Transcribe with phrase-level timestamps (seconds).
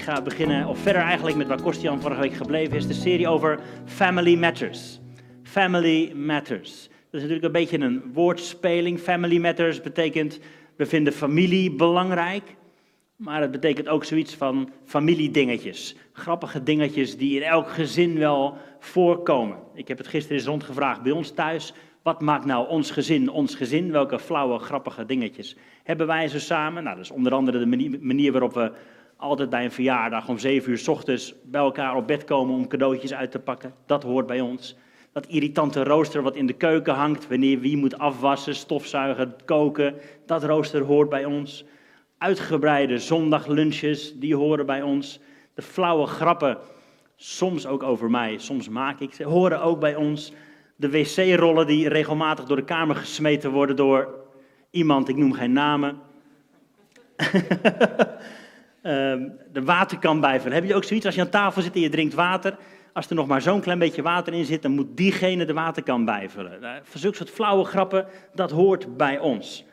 [0.00, 3.28] Ik ga beginnen, of verder eigenlijk met waar Kostian vorige week gebleven is, de serie
[3.28, 5.00] over Family Matters.
[5.42, 6.82] Family Matters.
[6.88, 9.00] Dat is natuurlijk een beetje een woordspeling.
[9.00, 10.40] Family Matters betekent,
[10.76, 12.56] we vinden familie belangrijk.
[13.16, 15.96] Maar het betekent ook zoiets van familiedingetjes.
[16.12, 19.56] Grappige dingetjes die in elk gezin wel voorkomen.
[19.74, 21.74] Ik heb het gisteren eens rondgevraagd bij ons thuis.
[22.02, 23.92] Wat maakt nou ons gezin ons gezin?
[23.92, 26.82] Welke flauwe, grappige dingetjes hebben wij zo samen?
[26.82, 28.72] Nou, dat is onder andere de manier waarop we
[29.20, 32.68] altijd bij een verjaardag om zeven uur s ochtends bij elkaar op bed komen om
[32.68, 33.74] cadeautjes uit te pakken.
[33.86, 34.76] Dat hoort bij ons.
[35.12, 39.94] Dat irritante rooster wat in de keuken hangt, wanneer wie moet afwassen, stofzuigen, koken,
[40.26, 41.64] dat rooster hoort bij ons.
[42.18, 45.20] Uitgebreide zondaglunches, die horen bij ons.
[45.54, 46.58] De flauwe grappen,
[47.16, 50.32] soms ook over mij, soms maak ik ze, horen ook bij ons.
[50.76, 54.08] De wc-rollen die regelmatig door de kamer gesmeten worden door
[54.70, 55.98] iemand, ik noem geen namen.
[58.82, 60.54] Ehm, de waterkan bijvullen.
[60.54, 62.56] Heb je ook zoiets als je aan tafel zit en je drinkt water?
[62.92, 66.04] Als er nog maar zo'n klein beetje water in zit, dan moet diegene de waterkan
[66.04, 66.58] bijvullen.
[66.62, 69.64] Uh, voor zulke soort flauwe grappen, dat hoort bij ons.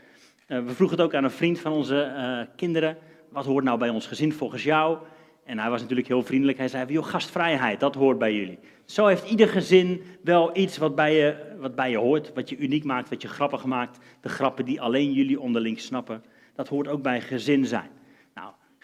[0.47, 2.97] Uh, we vroegen het ook aan een vriend van onze uh, kinderen.
[3.29, 4.97] Wat hoort nou bij ons gezin volgens jou?
[5.45, 6.57] En hij was natuurlijk heel vriendelijk.
[6.57, 8.59] Hij zei, joh, gastvrijheid, dat hoort bij jullie.
[8.85, 12.57] Zo heeft ieder gezin wel iets wat bij, je, wat bij je hoort, wat je
[12.57, 13.99] uniek maakt, wat je grappig maakt.
[14.21, 16.23] De grappen die alleen jullie onderling snappen.
[16.55, 17.89] Dat hoort ook bij gezin zijn.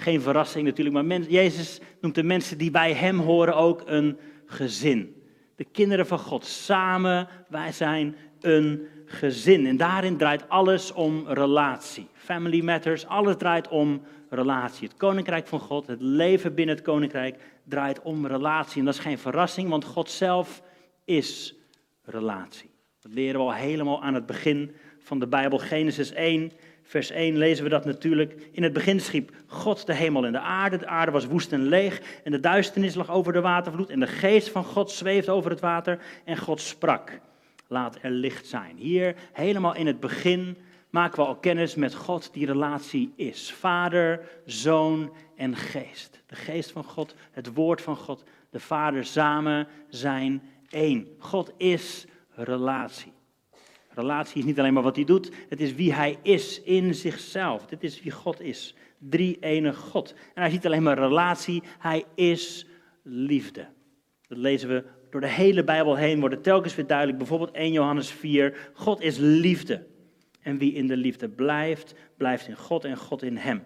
[0.04, 5.24] Geen verrassing natuurlijk, maar Jezus noemt de mensen die bij hem horen ook een gezin.
[5.56, 9.66] De kinderen van God, samen, wij zijn een gezin.
[9.66, 12.08] En daarin draait alles om relatie.
[12.14, 14.88] Family matters, alles draait om relatie.
[14.88, 18.80] Het koninkrijk van God, het leven binnen het koninkrijk draait om relatie.
[18.80, 20.62] En dat is geen verrassing, want God zelf
[21.06, 21.56] is
[22.04, 22.70] relatie.
[23.02, 25.58] Dat leren we al helemaal aan het begin van de Bijbel.
[25.58, 26.52] Genesis 1,
[26.84, 28.48] vers 1 lezen we dat natuurlijk.
[28.52, 30.78] In het begin schiep God de hemel en de aarde.
[30.78, 33.90] De aarde was woest en leeg en de duisternis lag over de watervloed.
[33.90, 37.20] En de geest van God zweefde over het water en God sprak.
[37.68, 38.78] Laat er licht zijn.
[38.78, 40.58] Hier helemaal in het begin
[40.90, 43.54] maken we al kennis met God die relatie is.
[43.54, 46.22] Vader, Zoon en Geest.
[46.26, 51.08] De Geest van God, het Woord van God, de Vader samen zijn één.
[51.18, 52.06] God is
[52.36, 53.13] relatie.
[53.96, 57.66] Relatie is niet alleen maar wat hij doet, het is wie hij is in zichzelf.
[57.66, 58.76] Dit is wie God is.
[58.98, 60.14] Drie ene God.
[60.34, 62.66] En hij ziet alleen maar relatie, hij is
[63.02, 63.68] liefde.
[64.28, 67.18] Dat lezen we door de hele Bijbel heen, wordt het telkens weer duidelijk.
[67.18, 69.86] Bijvoorbeeld 1 Johannes 4, God is liefde.
[70.42, 73.64] En wie in de liefde blijft, blijft in God en God in hem.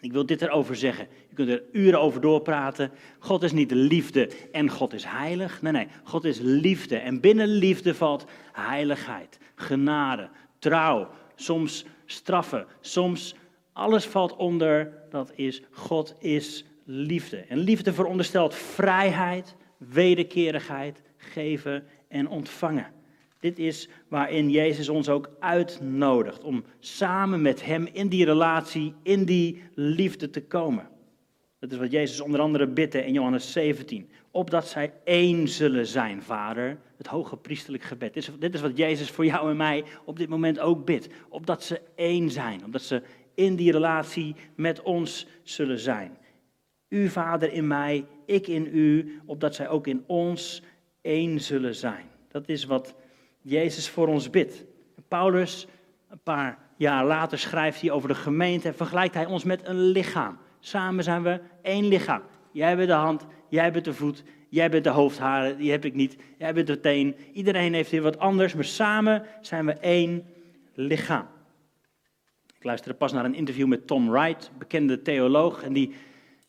[0.00, 1.08] Ik wil dit erover zeggen.
[1.28, 2.90] Je kunt er uren over doorpraten.
[3.18, 5.62] God is niet de liefde en God is heilig.
[5.62, 5.86] Nee, nee.
[6.02, 6.96] God is liefde.
[6.96, 10.28] En binnen liefde valt heiligheid, genade,
[10.58, 13.34] trouw, soms straffen, soms
[13.72, 14.92] alles valt onder.
[15.10, 17.36] Dat is God is liefde.
[17.36, 22.92] En liefde veronderstelt vrijheid, wederkerigheid, geven en ontvangen.
[23.44, 29.24] Dit is waarin Jezus ons ook uitnodigt om samen met Hem in die relatie, in
[29.24, 30.88] die liefde te komen.
[31.58, 34.08] Dat is wat Jezus onder andere bidt in Johannes 17.
[34.30, 36.78] Opdat zij één zullen zijn, Vader.
[36.96, 38.14] Het hoge priesterlijk gebed.
[38.14, 41.08] Dit is, dit is wat Jezus voor jou en mij op dit moment ook bidt.
[41.28, 42.64] Opdat ze één zijn.
[42.64, 43.02] Opdat ze
[43.34, 46.16] in die relatie met ons zullen zijn.
[46.88, 49.20] U, Vader, in mij, ik in u.
[49.26, 50.62] Opdat zij ook in ons
[51.00, 52.04] één zullen zijn.
[52.28, 52.94] Dat is wat
[53.46, 54.64] Jezus voor ons bidt.
[55.08, 55.66] Paulus,
[56.08, 59.80] een paar jaar later, schrijft hij over de gemeente en vergelijkt hij ons met een
[59.80, 60.38] lichaam.
[60.60, 62.22] Samen zijn we één lichaam.
[62.52, 65.94] Jij bent de hand, jij bent de voet, jij bent de hoofdharen, die heb ik
[65.94, 67.16] niet, jij bent de teen.
[67.32, 70.26] Iedereen heeft hier wat anders, maar samen zijn we één
[70.74, 71.26] lichaam.
[72.56, 75.94] Ik luisterde pas naar een interview met Tom Wright, bekende theoloog, en die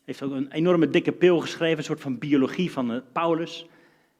[0.05, 3.67] heeft ook een enorme dikke pil geschreven, een soort van biologie van eh, Paulus.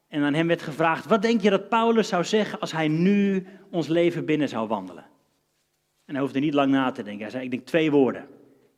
[0.08, 3.46] En aan hem werd gevraagd, wat denk je dat Paulus zou zeggen als hij nu
[3.70, 5.06] ons leven binnen zou wandelen?
[6.04, 7.22] En hij hoefde niet lang na te denken.
[7.22, 8.28] Hij zei, ik denk twee woorden.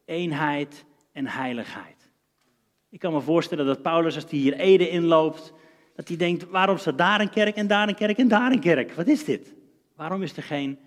[0.04, 2.10] Eenheid en heiligheid.
[2.90, 5.52] Ik kan me voorstellen dat Paulus, als hij hier Ede inloopt,
[5.94, 8.60] dat hij denkt, waarom staat daar een kerk en daar een kerk en daar een
[8.60, 8.92] kerk?
[8.92, 9.54] Wat is dit?
[9.96, 10.78] Waarom is er geen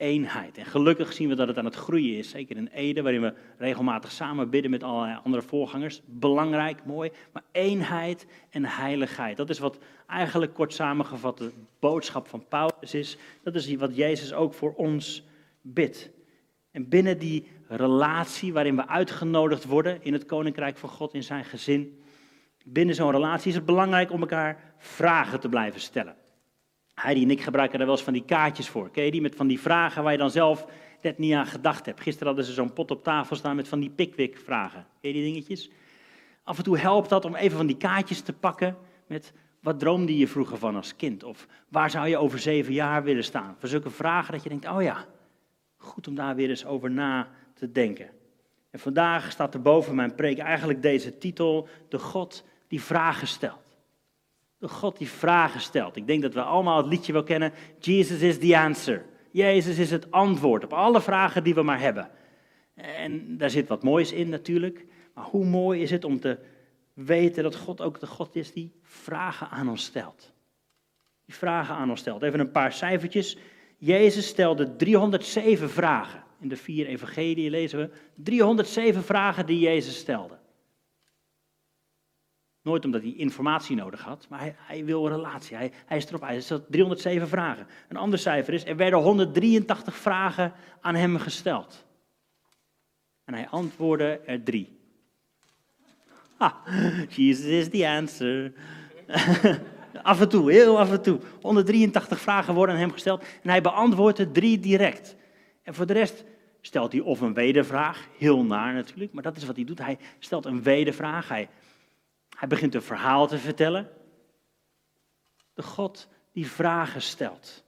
[0.00, 0.58] eenheid.
[0.58, 3.34] En gelukkig zien we dat het aan het groeien is, zeker in Ede, waarin we
[3.58, 6.00] regelmatig samen bidden met allerlei andere voorgangers.
[6.04, 9.36] Belangrijk, mooi, maar eenheid en heiligheid.
[9.36, 13.16] Dat is wat eigenlijk kort samengevat de boodschap van Paulus is.
[13.42, 15.24] Dat is wat Jezus ook voor ons
[15.60, 16.10] bidt.
[16.70, 21.44] En binnen die relatie waarin we uitgenodigd worden in het koninkrijk van God, in zijn
[21.44, 22.00] gezin,
[22.64, 26.14] binnen zo'n relatie is het belangrijk om elkaar vragen te blijven stellen.
[27.02, 28.90] Heidi en ik gebruiken daar wel eens van die kaartjes voor.
[28.90, 29.20] Ken je die?
[29.20, 30.66] Met van die vragen waar je dan zelf
[31.02, 32.00] net niet aan gedacht hebt.
[32.00, 34.86] Gisteren hadden ze zo'n pot op tafel staan met van die Pickwick-vragen.
[35.00, 35.70] Ken je die dingetjes?
[36.44, 38.76] Af en toe helpt dat om even van die kaartjes te pakken
[39.06, 41.24] met wat droomde je vroeger van als kind?
[41.24, 43.56] Of waar zou je over zeven jaar willen staan?
[43.58, 45.06] Voor zulke vragen dat je denkt, oh ja,
[45.76, 48.10] goed om daar weer eens over na te denken.
[48.70, 53.69] En vandaag staat er boven mijn preek eigenlijk deze titel, de God die vragen stelt.
[54.60, 55.96] De God die vragen stelt.
[55.96, 59.04] Ik denk dat we allemaal het liedje wel kennen, Jesus is the answer.
[59.30, 62.10] Jezus is het antwoord op alle vragen die we maar hebben.
[62.74, 64.86] En daar zit wat moois in natuurlijk.
[65.14, 66.38] Maar hoe mooi is het om te
[66.94, 70.32] weten dat God ook de God is die vragen aan ons stelt.
[71.24, 72.22] Die vragen aan ons stelt.
[72.22, 73.38] Even een paar cijfertjes.
[73.78, 76.24] Jezus stelde 307 vragen.
[76.40, 80.39] In de vier evangelieën lezen we 307 vragen die Jezus stelde.
[82.62, 85.56] Nooit omdat hij informatie nodig had, maar hij, wil een relatie.
[85.56, 87.66] Hij, hij is erop Hij stelt 307 vragen.
[87.88, 91.84] Een ander cijfer is, er werden 183 vragen aan hem gesteld.
[93.24, 94.78] En hij antwoordde er drie.
[96.36, 96.62] Ha,
[97.08, 98.52] Jesus is the answer.
[100.02, 101.20] af en toe, heel af en toe.
[101.40, 105.16] 183 vragen worden aan hem gesteld en hij beantwoordt er drie direct.
[105.62, 106.24] En voor de rest
[106.60, 109.78] stelt hij of een wedervraag, heel naar natuurlijk, maar dat is wat hij doet.
[109.78, 111.48] Hij stelt een wedervraag, hij,
[112.40, 113.90] hij begint een verhaal te vertellen.
[115.54, 117.64] De God die vragen stelt.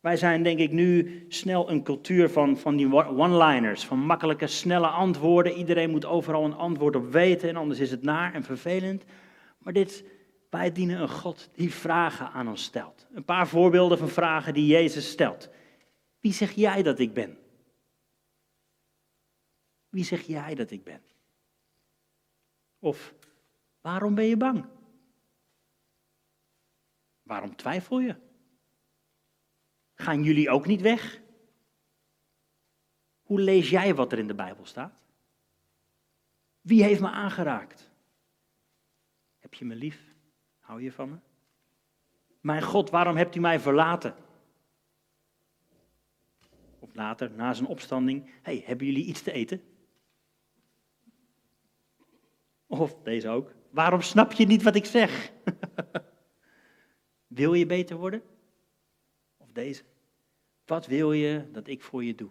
[0.00, 4.86] Wij zijn denk ik nu snel een cultuur van, van die one-liners, van makkelijke, snelle
[4.86, 5.52] antwoorden.
[5.52, 9.04] Iedereen moet overal een antwoord op weten en anders is het naar en vervelend.
[9.58, 10.04] Maar dit,
[10.50, 13.06] wij dienen een God die vragen aan ons stelt.
[13.14, 15.48] Een paar voorbeelden van vragen die Jezus stelt.
[16.20, 17.38] Wie zeg jij dat ik ben?
[19.88, 21.02] Wie zeg jij dat ik ben?
[22.78, 23.14] Of
[23.84, 24.66] waarom ben je bang?
[27.22, 28.16] Waarom twijfel je?
[29.94, 31.22] Gaan jullie ook niet weg?
[33.22, 35.02] Hoe lees jij wat er in de Bijbel staat?
[36.60, 37.90] Wie heeft me aangeraakt?
[39.38, 40.14] Heb je me lief?
[40.58, 41.18] Hou je van me?
[42.40, 44.14] Mijn God, waarom hebt u mij verlaten?
[46.78, 49.62] Of later, na zijn opstanding, hey, hebben jullie iets te eten?
[52.66, 55.32] Of deze ook, waarom snap je niet wat ik zeg?
[57.26, 58.22] Wil je beter worden?
[59.54, 59.82] deze.
[60.66, 62.30] Wat wil je dat ik voor je doe?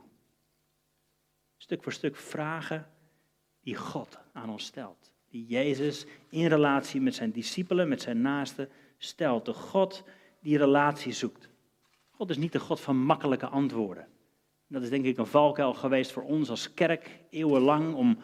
[1.58, 2.90] Stuk voor stuk vragen
[3.62, 5.12] die God aan ons stelt.
[5.30, 9.46] Die Jezus in relatie met zijn discipelen, met zijn naasten stelt.
[9.46, 10.04] De God
[10.42, 11.50] die relatie zoekt.
[12.10, 14.08] God is niet de God van makkelijke antwoorden.
[14.68, 18.18] Dat is denk ik een valkuil geweest voor ons als kerk eeuwenlang om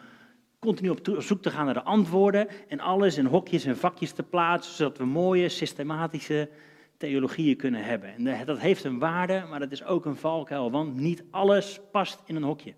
[0.60, 4.22] continu op zoek te gaan naar de antwoorden en alles in hokjes en vakjes te
[4.22, 6.50] plaatsen, zodat we mooie, systematische
[6.96, 8.14] theologieën kunnen hebben.
[8.14, 12.22] En dat heeft een waarde, maar dat is ook een valkuil, want niet alles past
[12.26, 12.74] in een hokje.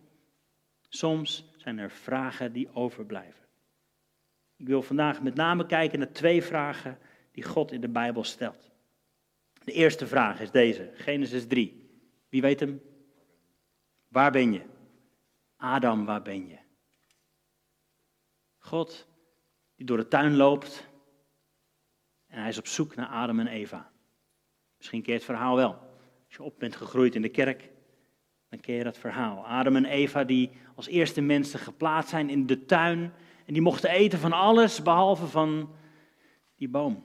[0.89, 3.47] Soms zijn er vragen die overblijven.
[4.57, 6.99] Ik wil vandaag met name kijken naar twee vragen
[7.33, 8.71] die God in de Bijbel stelt.
[9.65, 11.91] De eerste vraag is deze, Genesis 3.
[12.29, 12.81] Wie weet hem?
[14.09, 14.63] Waar ben je?
[15.57, 16.62] Adam, waar ben je?
[18.63, 19.07] God
[19.77, 20.91] die door de tuin loopt
[22.27, 23.91] en hij is op zoek naar Adam en Eva.
[24.77, 25.71] Misschien ken je het verhaal wel.
[26.27, 27.71] Als je op bent gegroeid in de kerk,
[28.49, 29.47] dan ken je dat verhaal.
[29.47, 33.13] Adam en Eva die als eerste mensen geplaatst zijn in de tuin.
[33.47, 35.75] En die mochten eten van alles behalve van
[36.57, 37.05] die boom.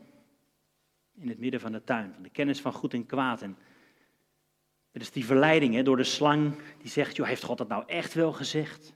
[1.16, 3.42] In het midden van de tuin, van de kennis van goed en kwaad.
[3.42, 3.58] En
[4.92, 7.84] er is die verleiding hè, door de slang die zegt, joh, heeft God dat nou
[7.88, 8.94] echt wel gezegd?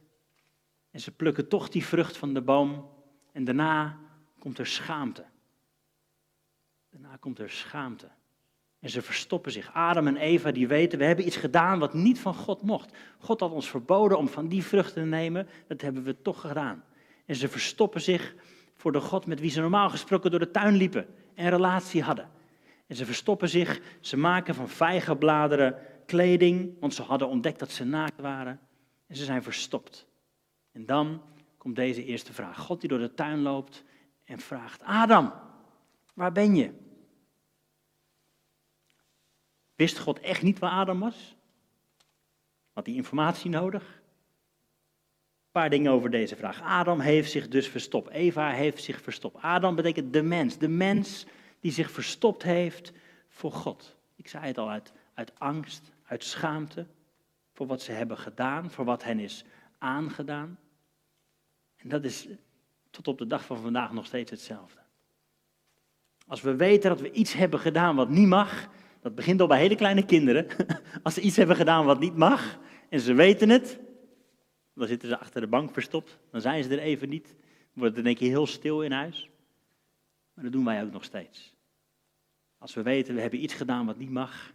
[0.92, 2.90] En ze plukken toch die vrucht van de boom.
[3.32, 4.00] En daarna
[4.40, 5.26] komt er schaamte.
[6.90, 8.10] Daarna komt er schaamte.
[8.80, 9.74] En ze verstoppen zich.
[9.74, 12.98] Adam en Eva die weten, we hebben iets gedaan wat niet van God mocht.
[13.20, 16.84] God had ons verboden om van die vruchten te nemen, dat hebben we toch gedaan.
[17.26, 18.36] En ze verstoppen zich
[18.76, 22.30] voor de God met wie ze normaal gesproken door de tuin liepen en relatie hadden.
[22.88, 27.84] En ze verstoppen zich, ze maken van vijgenbladeren kleding, want ze hadden ontdekt dat ze
[27.84, 28.60] naakt waren.
[29.08, 30.08] En ze zijn verstopt.
[30.72, 31.22] En dan
[31.58, 32.58] komt deze eerste vraag.
[32.58, 33.84] God die door de tuin loopt
[34.24, 35.34] en vraagt, Adam,
[36.14, 36.72] waar ben je?
[39.76, 41.36] Wist God echt niet waar Adam was?
[42.74, 43.84] Had hij informatie nodig?
[43.84, 46.62] Een paar dingen over deze vraag.
[46.62, 48.10] Adam heeft zich dus verstopt.
[48.10, 49.42] Eva heeft zich verstopt.
[49.42, 50.58] Adam betekent de mens.
[50.58, 51.26] De mens
[51.60, 52.92] die zich verstopt heeft
[53.28, 53.98] voor God.
[54.16, 56.88] Ik zei het al, uit, uit angst, uit schaamte
[57.54, 59.46] voor wat ze hebben gedaan, voor wat hen is
[59.78, 60.60] aangedaan.
[61.82, 62.28] En dat is
[62.90, 64.80] tot op de dag van vandaag nog steeds hetzelfde.
[66.28, 68.70] Als we weten dat we iets hebben gedaan wat niet mag,
[69.02, 70.48] dat begint al bij hele kleine kinderen.
[71.04, 72.60] Als ze iets hebben gedaan wat niet mag
[72.90, 73.80] en ze weten het,
[74.74, 76.20] dan zitten ze achter de bank verstopt.
[76.32, 77.36] Dan zijn ze er even niet.
[77.74, 79.30] wordt het denk ik heel stil in huis.
[80.34, 81.54] Maar dat doen wij ook nog steeds.
[82.58, 84.54] Als we weten, we hebben iets gedaan wat niet mag,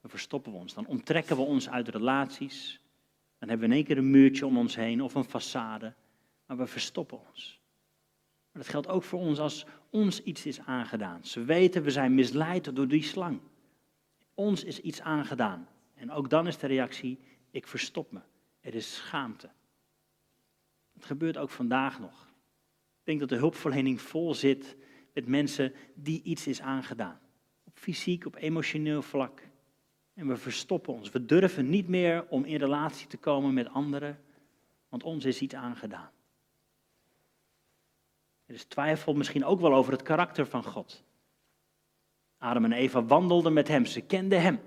[0.00, 0.74] dan verstoppen we ons.
[0.74, 2.80] Dan onttrekken we ons uit relaties.
[3.38, 6.05] Dan hebben we in één keer een muurtje om ons heen of een façade.
[6.46, 7.60] Maar we verstoppen ons.
[8.52, 11.24] Maar dat geldt ook voor ons als ons iets is aangedaan.
[11.24, 13.40] Ze weten, we zijn misleid door die slang.
[14.34, 15.68] Ons is iets aangedaan.
[15.94, 17.18] En ook dan is de reactie,
[17.50, 18.20] ik verstop me.
[18.60, 19.50] Er is schaamte.
[20.92, 22.26] Het gebeurt ook vandaag nog.
[22.98, 24.76] Ik denk dat de hulpverlening vol zit
[25.14, 27.20] met mensen die iets is aangedaan.
[27.64, 29.48] Op fysiek, op emotioneel vlak.
[30.14, 31.10] En we verstoppen ons.
[31.10, 34.20] We durven niet meer om in relatie te komen met anderen,
[34.88, 36.10] want ons is iets aangedaan.
[38.46, 41.04] Er is twijfel misschien ook wel over het karakter van God.
[42.38, 44.60] Adam en Eva wandelden met hem, ze kenden hem.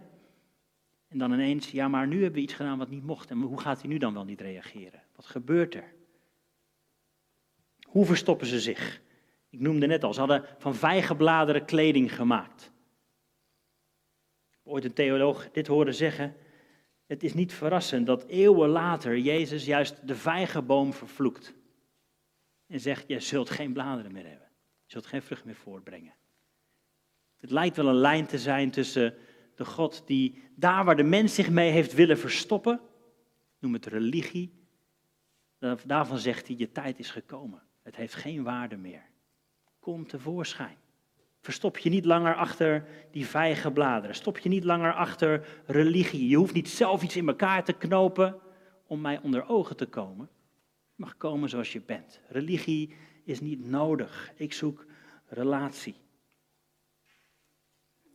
[1.08, 3.30] En dan ineens, ja, maar nu hebben we iets gedaan wat niet mocht.
[3.30, 5.04] En hoe gaat hij nu dan wel niet reageren?
[5.16, 5.94] Wat gebeurt er?
[7.88, 9.02] Hoe verstoppen ze zich?
[9.50, 12.72] Ik noemde net al, ze hadden van vijgenbladeren kleding gemaakt.
[14.64, 16.36] Ooit een theoloog dit hoorde zeggen.
[17.06, 21.54] Het is niet verrassend dat eeuwen later Jezus juist de vijgenboom vervloekt.
[22.70, 24.48] En zegt, je zult geen bladeren meer hebben.
[24.86, 26.14] Je zult geen vrucht meer voortbrengen.
[27.40, 29.16] Het lijkt wel een lijn te zijn tussen
[29.56, 32.80] de God die daar waar de mens zich mee heeft willen verstoppen,
[33.60, 34.60] noem het religie,
[35.86, 37.62] daarvan zegt hij, je tijd is gekomen.
[37.84, 39.10] Het heeft geen waarde meer.
[39.80, 40.78] Kom tevoorschijn.
[41.42, 44.16] Verstop je niet langer achter die vijgenbladeren.
[44.16, 46.30] Stop je niet langer achter religie.
[46.30, 48.40] Je hoeft niet zelf iets in elkaar te knopen
[48.88, 50.30] om mij onder ogen te komen.
[51.00, 52.20] Mag komen zoals je bent.
[52.28, 54.32] Religie is niet nodig.
[54.36, 54.86] Ik zoek
[55.28, 55.96] relatie.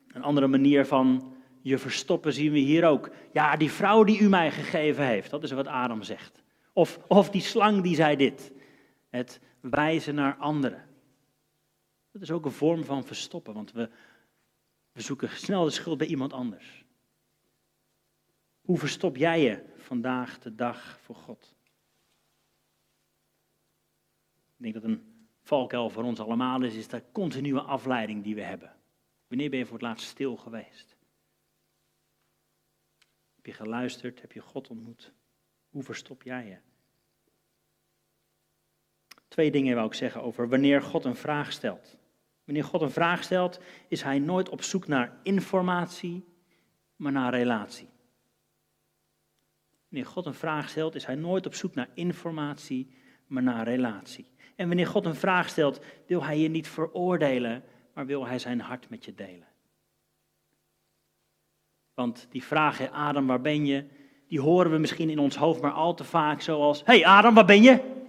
[0.09, 3.11] Een andere manier van je verstoppen zien we hier ook.
[3.33, 6.43] Ja, die vrouw die u mij gegeven heeft, dat is wat Adam zegt.
[6.73, 8.53] Of, of die slang die zei dit.
[9.09, 10.89] Het wijzen naar anderen.
[12.13, 13.91] Dat is ook een vorm van verstoppen, want we,
[14.93, 16.85] we zoeken snel de schuld bij iemand anders.
[18.61, 21.55] Hoe verstop jij je vandaag de dag voor God?
[24.57, 28.43] Ik denk dat een valkuil voor ons allemaal is, is de continue afleiding die we
[28.43, 28.77] hebben.
[29.27, 30.97] Wanneer ben je voor het laatst stil geweest?
[33.35, 34.21] Heb je geluisterd?
[34.21, 35.13] Heb je God ontmoet?
[35.71, 36.57] Hoe verstop jij je?
[39.29, 41.99] Twee dingen wil ik zeggen over wanneer God een vraag stelt.
[42.45, 46.25] Wanneer God een vraag stelt, is hij nooit op zoek naar informatie,
[46.97, 47.89] maar naar relatie.
[49.89, 52.95] Wanneer God een vraag stelt, is hij nooit op zoek naar informatie,
[53.27, 54.27] maar naar relatie.
[54.57, 58.61] En wanneer God een vraag stelt, wil hij je niet veroordelen, maar wil hij zijn
[58.61, 59.49] hart met je delen.
[61.95, 63.87] Want die vraag, Adam, waar ben je?
[64.29, 67.45] Die horen we misschien in ons hoofd maar al te vaak zoals, hey Adam, waar
[67.45, 68.03] ben je?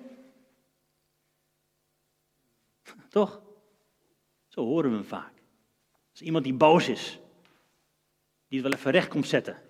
[3.09, 3.41] Toch?
[4.47, 5.33] Zo horen we hem vaak.
[6.11, 7.19] Als iemand die boos is,
[8.47, 9.61] die het wel even recht komt zetten.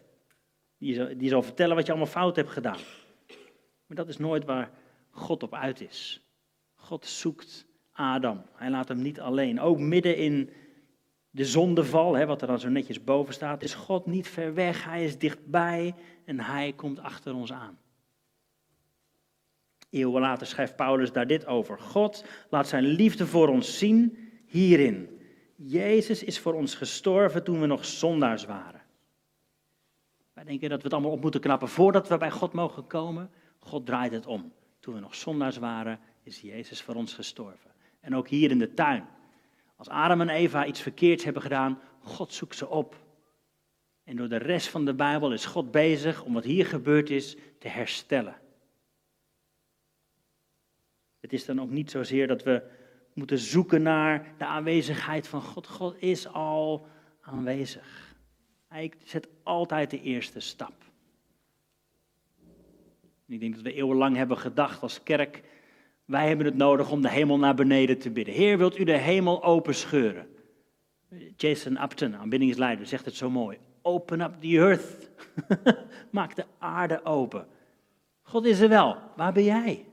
[0.77, 2.79] Die die zal vertellen wat je allemaal fout hebt gedaan.
[3.85, 4.71] Maar dat is nooit waar
[5.09, 6.24] God op uit is.
[6.85, 8.41] God zoekt Adam.
[8.53, 9.59] Hij laat hem niet alleen.
[9.59, 10.49] Ook midden in
[11.29, 14.83] de zondeval, hè, wat er dan zo netjes boven staat, is God niet ver weg.
[14.83, 17.77] Hij is dichtbij en hij komt achter ons aan.
[19.89, 21.79] Eeuwen later schrijft Paulus daar dit over.
[21.79, 25.19] God laat zijn liefde voor ons zien hierin.
[25.55, 28.81] Jezus is voor ons gestorven toen we nog zondaars waren.
[30.33, 33.31] Wij denken dat we het allemaal op moeten knappen voordat we bij God mogen komen.
[33.59, 34.51] God draait het om.
[34.79, 37.71] Toen we nog zondaars waren, is Jezus voor ons gestorven.
[37.99, 39.07] En ook hier in de tuin.
[39.75, 43.03] Als Adam en Eva iets verkeerds hebben gedaan, God zoekt ze op.
[44.03, 47.35] En door de rest van de Bijbel is God bezig om wat hier gebeurd is
[47.59, 48.35] te herstellen.
[51.19, 52.61] Het is dan ook niet zozeer dat we
[53.13, 55.67] moeten zoeken naar de aanwezigheid van God.
[55.67, 56.87] God is al
[57.21, 58.15] aanwezig.
[58.67, 60.73] Hij zet altijd de eerste stap.
[63.27, 65.43] ik denk dat we eeuwenlang hebben gedacht als kerk,
[66.05, 68.33] wij hebben het nodig om de hemel naar beneden te bidden.
[68.33, 70.27] Heer, wilt u de hemel openscheuren?
[71.35, 73.57] Jason Upton, aanbiddingsleider, zegt het zo mooi.
[73.81, 75.09] Open up the earth.
[76.11, 77.47] Maak de aarde open.
[78.21, 78.97] God is er wel.
[79.15, 79.85] Waar ben jij?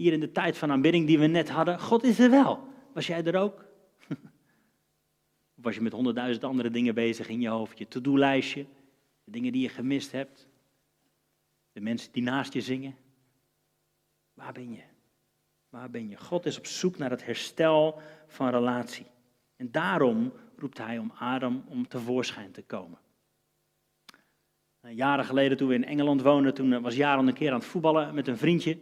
[0.00, 2.68] hier in de tijd van aanbidding die we net hadden, God is er wel.
[2.92, 3.64] Was jij er ook?
[5.56, 7.78] Of was je met honderdduizend andere dingen bezig in je hoofd?
[7.78, 8.66] Je to-do-lijstje,
[9.24, 10.48] de dingen die je gemist hebt,
[11.72, 12.96] de mensen die naast je zingen.
[14.40, 14.82] Waar ben je?
[15.68, 16.16] Waar ben je?
[16.16, 19.06] God is op zoek naar het herstel van relatie.
[19.56, 22.98] En daarom roept hij om Adam om tevoorschijn te komen.
[24.88, 28.14] Jaren geleden toen we in Engeland woonden, toen was Jaron een keer aan het voetballen
[28.14, 28.78] met een vriendje.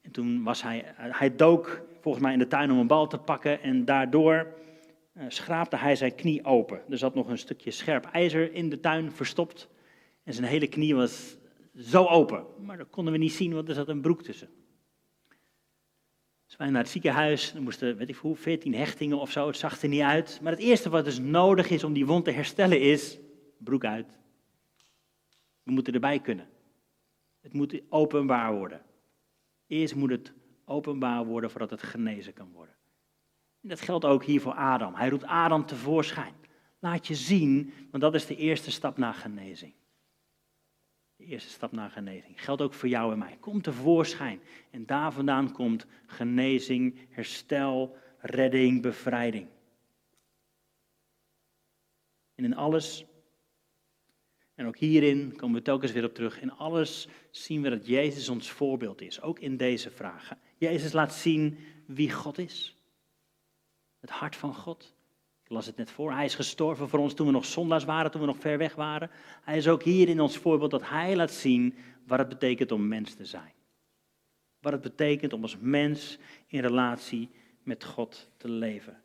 [0.00, 3.18] En toen was hij, hij dook volgens mij in de tuin om een bal te
[3.18, 4.54] pakken en daardoor
[5.14, 6.82] uh, schraapte hij zijn knie open.
[6.90, 9.68] Er zat nog een stukje scherp ijzer in de tuin verstopt
[10.24, 11.36] en zijn hele knie was
[11.76, 12.44] zo open.
[12.58, 14.48] Maar dat konden we niet zien, want er zat een broek tussen.
[16.50, 19.56] Dus wij naar het ziekenhuis, er moesten, weet ik hoe, 14 hechtingen of zo, het
[19.56, 20.40] zag er niet uit.
[20.42, 23.18] Maar het eerste wat dus nodig is om die wond te herstellen is,
[23.58, 24.18] broek uit.
[25.62, 26.48] We moeten erbij kunnen.
[27.40, 28.82] Het moet openbaar worden.
[29.66, 30.32] Eerst moet het
[30.64, 32.74] openbaar worden voordat het genezen kan worden.
[33.62, 34.94] En dat geldt ook hier voor Adam.
[34.94, 36.34] Hij roept Adam tevoorschijn.
[36.78, 39.72] Laat je zien, want dat is de eerste stap naar genezing.
[41.20, 42.44] De eerste stap naar genezing.
[42.44, 43.36] Geldt ook voor jou en mij.
[43.40, 44.40] Kom tevoorschijn.
[44.70, 49.48] En daar vandaan komt genezing, herstel, redding, bevrijding.
[52.34, 53.04] En in alles,
[54.54, 58.28] en ook hierin komen we telkens weer op terug, in alles zien we dat Jezus
[58.28, 59.20] ons voorbeeld is.
[59.20, 60.38] Ook in deze vragen.
[60.56, 62.76] Jezus laat zien wie God is.
[63.98, 64.94] Het hart van God.
[65.52, 66.12] Las het net voor.
[66.12, 68.74] Hij is gestorven voor ons toen we nog zondaars waren, toen we nog ver weg
[68.74, 69.10] waren.
[69.42, 71.74] Hij is ook hier in ons voorbeeld dat hij laat zien
[72.06, 73.52] wat het betekent om mens te zijn.
[74.60, 77.30] Wat het betekent om als mens in relatie
[77.62, 79.02] met God te leven.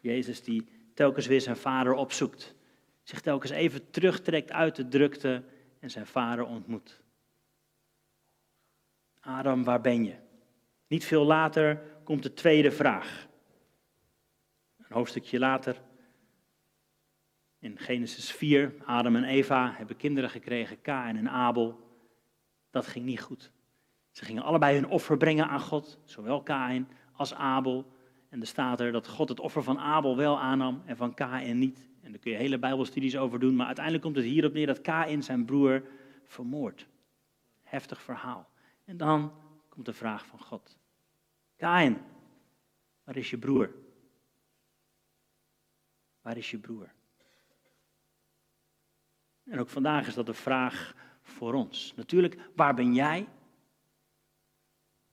[0.00, 2.54] Jezus die telkens weer zijn vader opzoekt.
[3.02, 5.42] Zich telkens even terugtrekt uit de drukte
[5.80, 7.00] en zijn vader ontmoet.
[9.20, 10.14] Adam, waar ben je?
[10.86, 13.27] Niet veel later komt de tweede vraag.
[14.88, 15.80] Een hoofdstukje later,
[17.58, 21.80] in Genesis 4, Adam en Eva hebben kinderen gekregen, Kain en Abel.
[22.70, 23.50] Dat ging niet goed.
[24.10, 27.92] Ze gingen allebei hun offer brengen aan God, zowel Kain als Abel.
[28.28, 31.58] En er staat er dat God het offer van Abel wel aannam en van Kain
[31.58, 31.88] niet.
[32.00, 34.80] En daar kun je hele Bijbelstudies over doen, maar uiteindelijk komt het hierop neer dat
[34.80, 35.82] Kain zijn broer
[36.24, 36.86] vermoordt.
[37.62, 38.48] Heftig verhaal.
[38.84, 39.32] En dan
[39.68, 40.78] komt de vraag van God.
[41.56, 41.98] Kain,
[43.04, 43.70] waar is je broer?
[46.22, 46.92] Waar is je broer?
[49.44, 51.92] En ook vandaag is dat de vraag voor ons.
[51.96, 53.28] Natuurlijk, waar ben jij?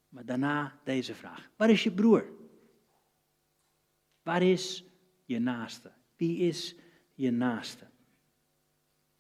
[0.10, 1.50] Maar daarna deze vraag.
[1.56, 2.26] Waar is je broer?
[4.24, 4.84] Waar is
[5.26, 5.92] je naaste?
[6.16, 6.76] Wie is
[7.14, 7.88] je naaste?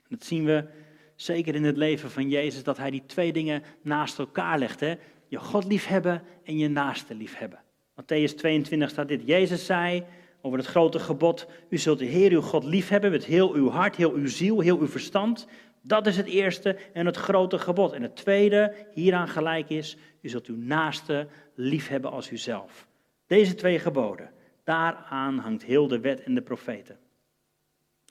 [0.07, 0.69] Dat zien we
[1.15, 4.79] zeker in het leven van Jezus, dat hij die twee dingen naast elkaar legt.
[4.79, 4.95] Hè?
[5.27, 7.63] Je God liefhebben en je naaste liefhebben.
[8.01, 9.27] Matthäus 22 staat dit.
[9.27, 10.03] Jezus zei
[10.45, 13.95] over het grote gebod, u zult de Heer uw God liefhebben met heel uw hart,
[13.95, 15.47] heel uw ziel, heel uw verstand.
[15.81, 17.91] Dat is het eerste en het grote gebod.
[17.91, 22.87] En het tweede, hieraan gelijk is, u zult uw naaste liefhebben als uzelf.
[23.27, 24.31] Deze twee geboden,
[24.63, 26.99] daaraan hangt heel de wet en de profeten.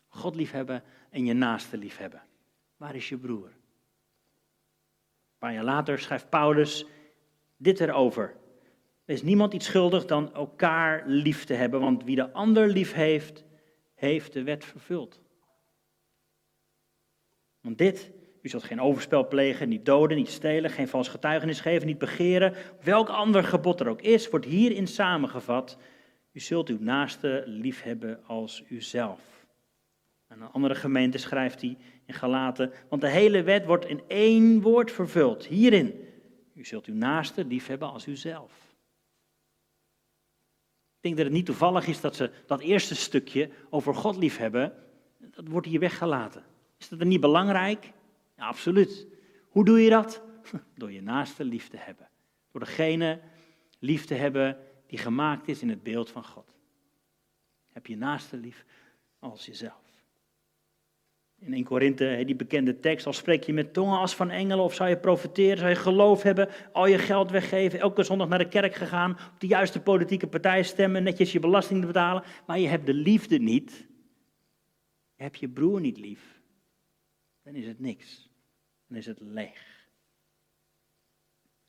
[0.09, 2.23] God liefhebben en je naaste liefhebben.
[2.77, 3.47] Waar is je broer?
[3.47, 6.87] Een paar jaar later schrijft Paulus
[7.57, 8.37] dit erover.
[9.05, 12.93] Er is niemand iets schuldig dan elkaar lief te hebben, want wie de ander lief
[12.93, 13.45] heeft,
[13.95, 15.23] heeft de wet vervuld.
[17.61, 18.11] Want dit,
[18.43, 22.55] u zult geen overspel plegen, niet doden, niet stelen, geen vals getuigenis geven, niet begeren.
[22.83, 25.79] Welk ander gebod er ook is, wordt hierin samengevat.
[26.33, 29.21] U zult uw naaste lief hebben als uzelf.
[30.27, 34.61] En een andere gemeente schrijft hij in Galaten, want de hele wet wordt in één
[34.61, 35.47] woord vervuld.
[35.47, 36.09] Hierin,
[36.55, 38.64] u zult uw naaste lief hebben als uzelf.
[41.05, 44.73] Ik denk dat het niet toevallig is dat ze dat eerste stukje over God liefhebben,
[45.19, 46.45] dat wordt hier weggelaten.
[46.79, 47.93] Is dat dan niet belangrijk?
[48.37, 49.07] Ja, absoluut.
[49.49, 50.23] Hoe doe je dat?
[50.75, 52.09] Door je naaste lief te hebben.
[52.51, 53.21] Door degene
[53.79, 56.57] lief te hebben die gemaakt is in het beeld van God.
[57.73, 58.65] Heb je naaste lief
[59.19, 59.84] als jezelf.
[61.45, 64.75] In 1 Korinthe, die bekende tekst, al spreek je met tongen als van engelen, of
[64.75, 68.49] zou je profiteren, zou je geloof hebben, al je geld weggeven, elke zondag naar de
[68.49, 72.87] kerk gegaan, op de juiste politieke partij stemmen, netjes je belasting betalen, maar je hebt
[72.87, 73.87] de liefde niet,
[75.15, 76.41] je hebt je broer niet lief,
[77.43, 78.33] dan is het niks.
[78.87, 79.89] Dan is het leeg.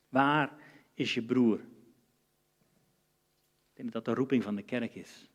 [0.08, 0.52] Waar
[0.94, 1.58] is je broer?
[1.58, 5.30] Ik denk dat dat de roeping van de kerk is.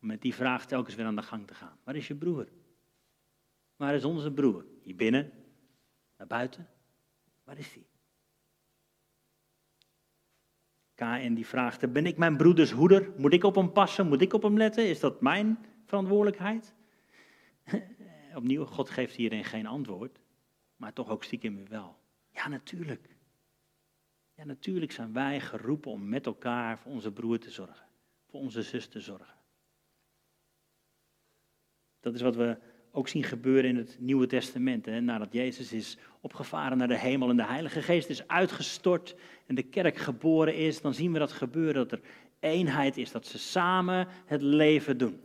[0.00, 1.78] Om met die vraag telkens weer aan de gang te gaan.
[1.84, 2.48] Waar is je broer?
[3.80, 4.66] Waar is onze broer?
[4.82, 5.32] Hier binnen?
[6.16, 6.68] Naar buiten?
[7.44, 7.86] Waar is hij?
[10.94, 13.12] KN die vraagt, ben ik mijn broeders hoeder?
[13.16, 14.08] Moet ik op hem passen?
[14.08, 14.88] Moet ik op hem letten?
[14.88, 16.74] Is dat mijn verantwoordelijkheid?
[18.34, 20.20] Opnieuw, God geeft hierin geen antwoord,
[20.76, 21.96] maar toch ook stiekem wel.
[22.30, 23.16] Ja, natuurlijk.
[24.34, 27.86] Ja, natuurlijk zijn wij geroepen om met elkaar voor onze broer te zorgen,
[28.26, 29.38] voor onze zus te zorgen.
[32.00, 34.86] Dat is wat we ook zien gebeuren in het Nieuwe Testament.
[34.86, 35.00] Hè?
[35.00, 39.62] Nadat Jezus is opgevaren naar de hemel en de Heilige Geest is uitgestort en de
[39.62, 42.00] kerk geboren is, dan zien we dat gebeuren, dat er
[42.40, 45.20] eenheid is, dat ze samen het leven doen.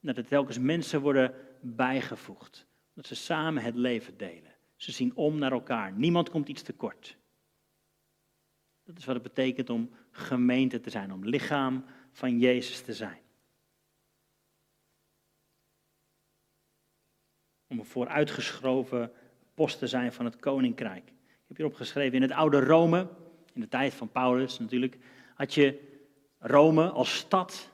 [0.00, 4.54] Dat er telkens mensen worden bijgevoegd, dat ze samen het leven delen.
[4.76, 7.16] Ze zien om naar elkaar, niemand komt iets tekort.
[8.84, 13.18] Dat is wat het betekent om gemeente te zijn, om lichaam van Jezus te zijn.
[17.68, 19.12] Om een vooruitgeschoven
[19.54, 21.06] post te zijn van het koninkrijk.
[21.06, 23.06] Ik heb hierop geschreven, in het oude Rome,
[23.54, 24.98] in de tijd van Paulus natuurlijk,
[25.34, 25.80] had je
[26.38, 27.70] Rome als stad.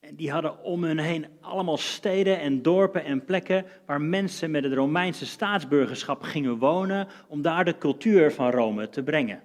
[0.00, 4.64] En die hadden om hun heen allemaal steden en dorpen en plekken waar mensen met
[4.64, 9.42] het Romeinse staatsburgerschap gingen wonen om daar de cultuur van Rome te brengen.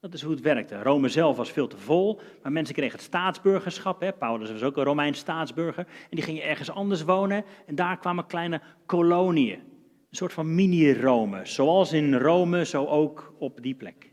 [0.00, 0.82] Dat is hoe het werkte.
[0.82, 4.00] Rome zelf was veel te vol, maar mensen kregen het staatsburgerschap.
[4.00, 4.12] Hè.
[4.12, 5.86] Paulus was ook een Romeins staatsburger.
[5.86, 7.44] En die gingen ergens anders wonen.
[7.66, 9.58] En daar kwamen kleine koloniën.
[9.58, 11.46] Een soort van mini-Rome.
[11.46, 14.12] Zoals in Rome, zo ook op die plek.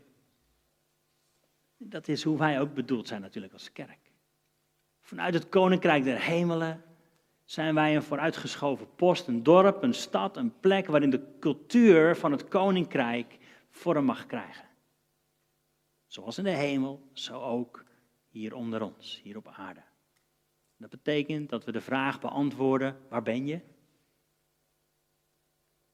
[1.76, 3.98] Dat is hoe wij ook bedoeld zijn natuurlijk als kerk.
[5.00, 6.82] Vanuit het koninkrijk der hemelen
[7.44, 12.32] zijn wij een vooruitgeschoven post, een dorp, een stad, een plek waarin de cultuur van
[12.32, 13.38] het koninkrijk
[13.70, 14.67] vorm mag krijgen.
[16.08, 17.84] Zoals in de hemel, zo ook
[18.28, 19.82] hier onder ons, hier op aarde.
[20.76, 23.60] Dat betekent dat we de vraag beantwoorden, waar ben je?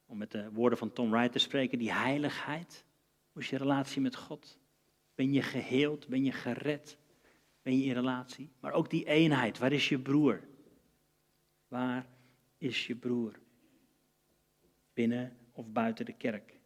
[0.07, 2.85] Om met de woorden van Tom Wright te spreken, die heiligheid.
[3.33, 4.59] Hoe is je relatie met God?
[5.15, 6.09] Ben je geheeld?
[6.09, 6.99] Ben je gered?
[7.63, 8.53] Ben je in relatie?
[8.61, 10.49] Maar ook die eenheid, waar is je broer?
[11.69, 12.07] Waar
[12.59, 13.41] is je broer?
[14.93, 16.61] Binnen of buiten de kerk?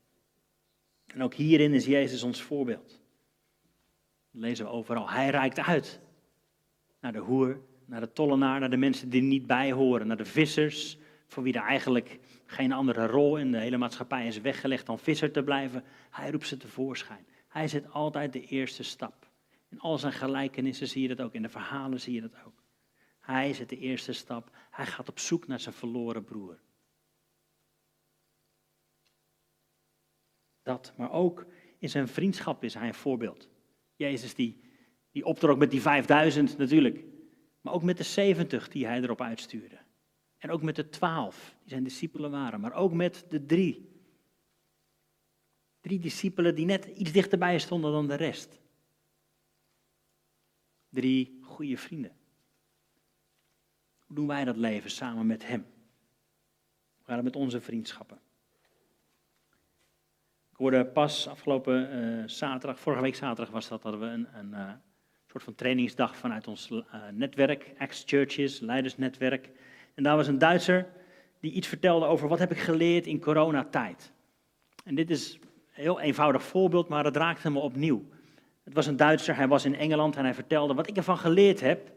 [1.06, 2.97] En ook hierin is Jezus ons voorbeeld
[4.40, 5.10] lezen we overal.
[5.10, 6.00] Hij reikt uit
[7.00, 10.24] naar de hoer, naar de tollenaar, naar de mensen die niet bij horen, naar de
[10.24, 14.98] vissers, voor wie er eigenlijk geen andere rol in de hele maatschappij is weggelegd dan
[14.98, 15.84] visser te blijven.
[16.10, 17.26] Hij roept ze tevoorschijn.
[17.48, 19.30] Hij zet altijd de eerste stap.
[19.68, 22.62] In al zijn gelijkenissen zie je dat ook, in de verhalen zie je dat ook.
[23.20, 24.50] Hij zet de eerste stap.
[24.70, 26.58] Hij gaat op zoek naar zijn verloren broer.
[30.62, 31.46] Dat, maar ook
[31.78, 33.48] in zijn vriendschap is hij een voorbeeld.
[33.98, 34.60] Jezus die,
[35.10, 37.04] die optrok met die 5000 natuurlijk,
[37.60, 39.78] maar ook met de 70 die hij erop uitstuurde.
[40.38, 43.88] En ook met de 12 die zijn discipelen waren, maar ook met de drie.
[45.80, 48.60] Drie discipelen die net iets dichterbij stonden dan de rest.
[50.88, 52.16] Drie goede vrienden.
[53.98, 55.66] Hoe doen wij dat leven samen met Hem?
[56.96, 58.20] Hoe gaat met onze vriendschappen?
[60.58, 64.50] Ik hoorde pas afgelopen uh, zaterdag, vorige week zaterdag was dat, hadden we een, een
[64.50, 64.70] uh,
[65.26, 69.50] soort van trainingsdag vanuit ons uh, netwerk, Ex-Churches, leidersnetwerk.
[69.94, 70.86] En daar was een Duitser
[71.40, 74.12] die iets vertelde over wat heb ik geleerd in coronatijd.
[74.84, 75.40] En dit is een
[75.82, 78.04] heel eenvoudig voorbeeld, maar het raakte me opnieuw.
[78.64, 81.60] Het was een Duitser, hij was in Engeland en hij vertelde wat ik ervan geleerd
[81.60, 81.92] heb.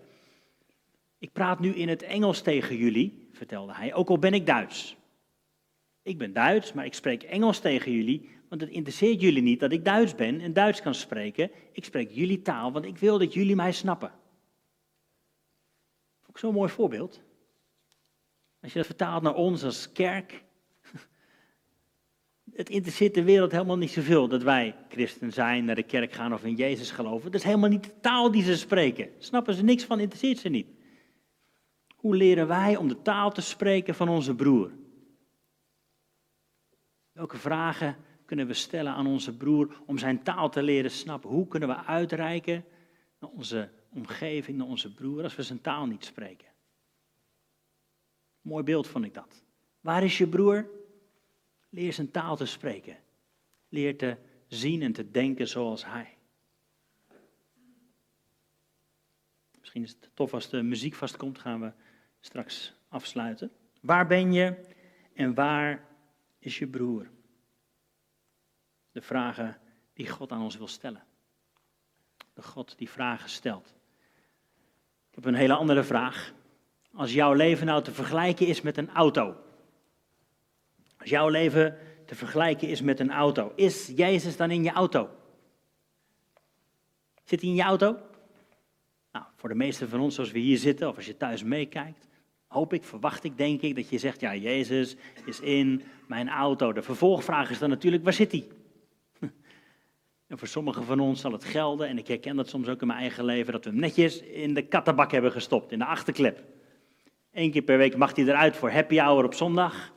[1.17, 4.95] Ik praat nu in het Engels tegen jullie, vertelde hij, ook al ben ik Duits.
[6.01, 9.71] Ik ben Duits, maar ik spreek Engels tegen jullie, want het interesseert jullie niet dat
[9.71, 11.51] ik Duits ben en Duits kan spreken.
[11.71, 14.11] Ik spreek jullie taal, want ik wil dat jullie mij snappen.
[16.29, 17.21] Ook zo'n mooi voorbeeld.
[18.61, 20.43] Als je dat vertaalt naar ons als kerk.
[22.53, 26.33] Het interesseert de wereld helemaal niet zoveel dat wij christen zijn, naar de kerk gaan
[26.33, 27.31] of in Jezus geloven.
[27.31, 29.09] Dat is helemaal niet de taal die ze spreken.
[29.17, 30.67] Snappen ze niks van, interesseert ze niet.
[31.95, 34.71] Hoe leren wij om de taal te spreken van onze broer?
[37.11, 41.29] Welke vragen kunnen we stellen aan onze broer om zijn taal te leren snappen?
[41.29, 42.65] Hoe kunnen we uitreiken
[43.19, 46.47] naar onze omgeving, naar onze broer, als we zijn taal niet spreken?
[48.41, 49.43] Mooi beeld vond ik dat.
[49.81, 50.69] Waar is je broer?
[51.69, 52.97] Leer zijn taal te spreken.
[53.69, 54.17] Leer te
[54.47, 56.17] zien en te denken zoals hij.
[59.59, 61.71] Misschien is het tof als de muziek vastkomt, gaan we
[62.19, 63.51] straks afsluiten.
[63.81, 64.55] Waar ben je
[65.13, 65.87] en waar
[66.39, 67.09] is je broer?
[68.91, 69.57] De vragen
[69.93, 71.03] die God aan ons wil stellen.
[72.33, 73.75] De God die vragen stelt.
[75.09, 76.33] Ik heb een hele andere vraag.
[76.93, 79.35] Als jouw leven nou te vergelijken is met een auto.
[80.97, 83.51] Als jouw leven te vergelijken is met een auto.
[83.55, 85.09] Is Jezus dan in je auto?
[87.23, 87.97] Zit hij in je auto?
[89.11, 92.07] Nou, voor de meesten van ons, zoals we hier zitten, of als je thuis meekijkt,
[92.47, 96.73] hoop ik, verwacht ik, denk ik, dat je zegt, ja, Jezus is in mijn auto.
[96.73, 98.47] De vervolgvraag is dan natuurlijk, waar zit hij?
[100.31, 102.87] En voor sommigen van ons zal het gelden, en ik herken dat soms ook in
[102.87, 106.43] mijn eigen leven, dat we hem netjes in de kattenbak hebben gestopt, in de achterklep.
[107.31, 109.93] Eén keer per week mag hij eruit voor happy hour op zondag.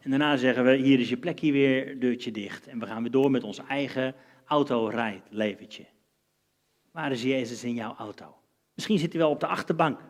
[0.00, 2.66] En daarna zeggen we, hier is je plekje weer, deurtje dicht.
[2.66, 5.86] En we gaan weer door met ons eigen autorijdleventje.
[6.90, 8.34] Waar is Jezus in jouw auto?
[8.74, 10.00] Misschien zit hij wel op de achterbank.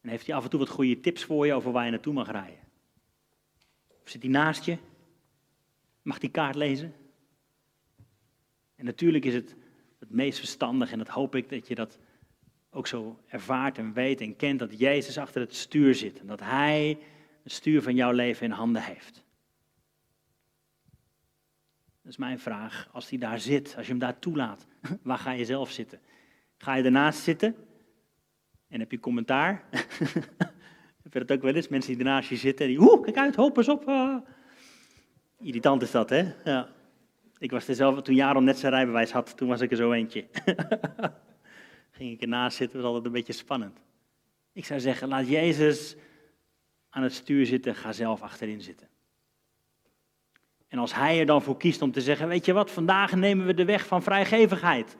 [0.00, 2.12] En heeft hij af en toe wat goede tips voor je over waar je naartoe
[2.12, 2.64] mag rijden.
[4.02, 4.76] Of zit hij naast je?
[6.06, 6.94] Mag die kaart lezen?
[8.74, 9.56] En natuurlijk is het
[9.98, 11.98] het meest verstandig, en dat hoop ik dat je dat
[12.70, 16.20] ook zo ervaart en weet en kent, dat Jezus achter het stuur zit.
[16.20, 16.98] En dat Hij
[17.42, 19.24] het stuur van jouw leven in handen heeft.
[22.02, 22.88] Dat is mijn vraag.
[22.92, 24.66] Als hij daar zit, als je hem daar toelaat,
[25.02, 26.00] waar ga je zelf zitten?
[26.56, 27.56] Ga je ernaast zitten
[28.68, 29.64] en heb je commentaar?
[31.02, 31.68] heb je dat ook wel eens?
[31.68, 33.88] Mensen die ernaast je zitten en die, oeh, kijk uit, hoop eens op.
[33.88, 34.16] Uh.
[35.38, 36.32] Irritant is dat, hè?
[36.44, 36.68] Ja.
[37.38, 39.92] Ik was er zelf, toen Jaron net zijn rijbewijs had, toen was ik er zo
[39.92, 40.26] eentje.
[41.90, 43.78] Ging ik ernaast zitten, was altijd een beetje spannend.
[44.52, 45.96] Ik zou zeggen, laat Jezus
[46.90, 48.88] aan het stuur zitten, ga zelf achterin zitten.
[50.68, 53.46] En als hij er dan voor kiest om te zeggen, weet je wat, vandaag nemen
[53.46, 54.96] we de weg van vrijgevigheid.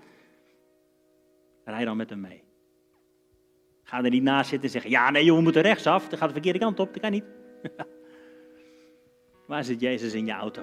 [1.64, 2.42] Rij dan met hem mee.
[3.82, 6.34] Ga er niet naast zitten en zeggen, ja nee we moeten rechtsaf, dan gaat de
[6.34, 7.24] verkeerde kant op, dat kan niet.
[9.46, 10.62] Waar zit Jezus in je auto?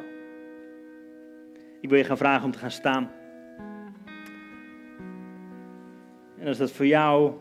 [1.82, 3.12] Ik wil je gaan vragen om te gaan staan.
[6.38, 7.34] En als dat voor jou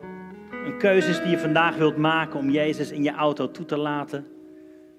[0.50, 3.76] een keuze is die je vandaag wilt maken om Jezus in je auto toe te
[3.76, 4.26] laten,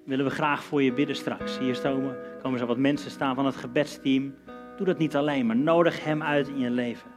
[0.04, 1.58] willen we graag voor je bidden straks.
[1.58, 4.34] Hier komen, komen zo wat mensen staan van het gebedsteam.
[4.76, 7.10] Doe dat niet alleen, maar nodig Hem uit in je leven.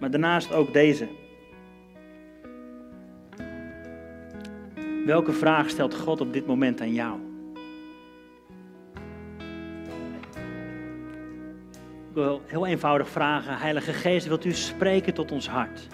[0.00, 1.08] Maar daarnaast ook deze.
[5.04, 7.18] Welke vraag stelt God op dit moment aan jou?
[12.08, 15.88] Ik wil heel eenvoudig vragen, Heilige Geest, wilt u spreken tot ons hart?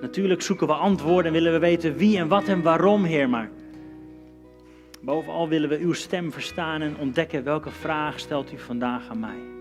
[0.00, 3.50] Natuurlijk zoeken we antwoorden en willen we weten wie en wat en waarom, Heer, maar
[5.00, 9.57] bovenal willen we uw stem verstaan en ontdekken welke vraag stelt u vandaag aan mij.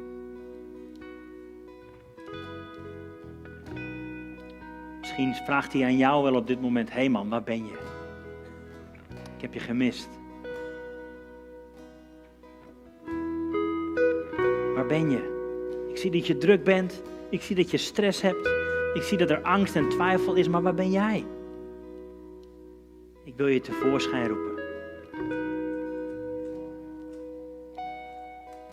[5.17, 7.77] Misschien vraagt hij aan jou wel op dit moment, hey man, waar ben je?
[9.35, 10.09] Ik heb je gemist.
[14.75, 15.35] Waar ben je?
[15.89, 17.01] Ik zie dat je druk bent.
[17.29, 18.47] Ik zie dat je stress hebt.
[18.93, 21.25] Ik zie dat er angst en twijfel is, maar waar ben jij?
[23.23, 24.63] Ik wil je tevoorschijn roepen.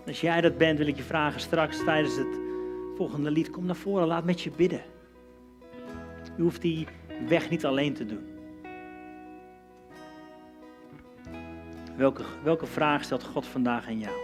[0.07, 2.40] Als jij dat bent, wil ik je vragen straks tijdens het
[2.96, 4.93] volgende lied, kom naar voren, laat met je bidden.
[6.37, 6.87] Je hoeft die
[7.29, 8.33] weg niet alleen te doen.
[11.97, 14.14] Welke, welke vraag stelt God vandaag aan jou?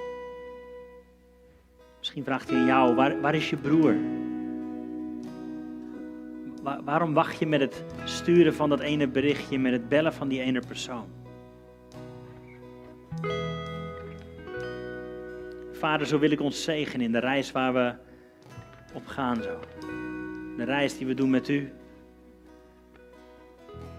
[1.99, 3.95] Misschien vraagt hij aan jou, waar, waar is je broer?
[6.85, 10.41] waarom wacht je met het sturen van dat ene berichtje, met het bellen van die
[10.41, 11.09] ene persoon?
[15.73, 17.95] Vader, zo wil ik ons zegenen in de reis waar we
[18.95, 19.59] op gaan zo.
[20.57, 21.73] De reis die we doen met u.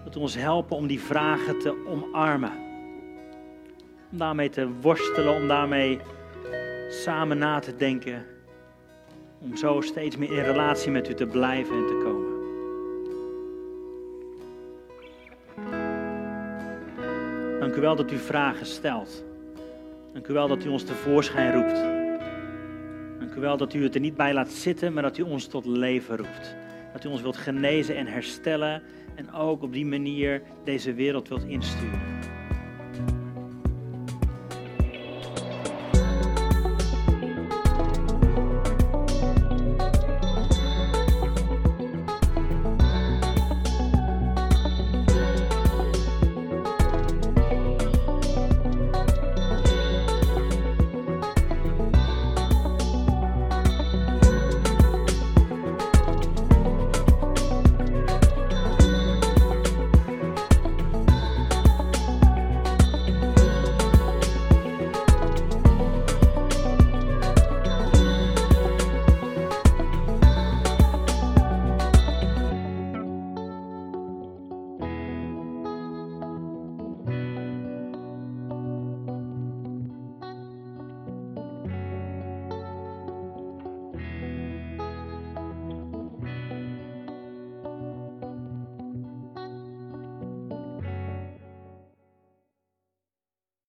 [0.04, 2.52] Dat u ons helpen om die vragen te omarmen.
[4.10, 6.00] Om daarmee te worstelen, om daarmee
[6.88, 8.24] samen na te denken.
[9.40, 12.32] Om zo steeds meer in relatie met u te blijven en te komen.
[17.60, 19.24] Dank u wel dat u vragen stelt.
[20.12, 21.84] Dank u wel dat u ons tevoorschijn roept.
[23.18, 25.46] Dank u wel dat u het er niet bij laat zitten, maar dat u ons
[25.46, 26.56] tot leven roept.
[26.92, 28.82] Dat u ons wilt genezen en herstellen
[29.14, 32.11] en ook op die manier deze wereld wilt insturen.